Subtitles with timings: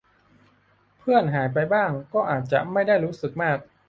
[0.99, 3.57] เพื่อนหายไปบ้างก็อาจจะไม่ได้รู้สึกมาก